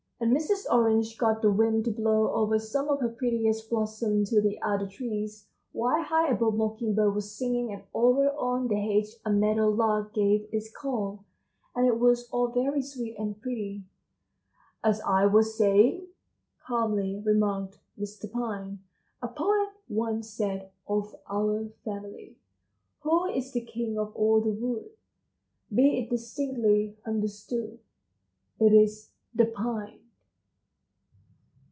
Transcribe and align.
And 0.23 0.37
Mrs. 0.37 0.65
Orange 0.71 1.17
got 1.17 1.41
the 1.41 1.51
wind 1.51 1.83
to 1.85 1.89
blow 1.91 2.31
over 2.33 2.59
some 2.59 2.89
of 2.89 2.99
her 2.99 3.09
prettiest 3.09 3.71
blossoms 3.71 4.29
to 4.29 4.39
the 4.39 4.61
other 4.61 4.85
trees, 4.85 5.47
while 5.71 6.03
high 6.03 6.29
above 6.29 6.53
Mockingbird 6.57 7.15
was 7.15 7.35
singing 7.35 7.73
and 7.73 7.81
over 7.91 8.29
on 8.33 8.67
the 8.67 8.75
hedge 8.75 9.15
a 9.25 9.31
meadow 9.31 9.67
lark 9.69 10.13
gave 10.13 10.47
its 10.51 10.69
call, 10.71 11.25
and 11.75 11.87
it 11.87 11.99
was 11.99 12.29
all 12.29 12.49
very 12.49 12.83
sweet 12.83 13.15
and 13.17 13.41
pretty. 13.41 13.83
"As 14.83 15.01
I 15.01 15.25
was 15.25 15.57
saying," 15.57 16.05
calmly 16.67 17.19
remarked 17.25 17.79
Mr. 17.99 18.31
Pine, 18.31 18.77
"a 19.23 19.27
poet 19.27 19.69
once 19.89 20.29
said 20.29 20.69
of 20.87 21.15
our 21.31 21.67
family: 21.83 22.37
Who 22.99 23.25
is 23.25 23.53
the 23.53 23.65
king 23.65 23.97
of 23.97 24.15
all 24.15 24.39
the 24.39 24.51
wood? 24.51 24.91
Be 25.73 25.97
it 25.97 26.11
distinctly 26.11 26.95
understood 27.07 27.79
It 28.59 28.71
is 28.71 29.09
the 29.33 29.47
Pine!" 29.47 29.97